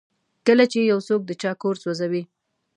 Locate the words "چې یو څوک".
0.71-1.21